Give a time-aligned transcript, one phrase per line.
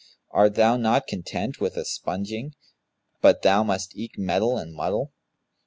[0.31, 2.55] Art thou not content with sponging,
[3.21, 5.11] but thou must eke meddle and muddle?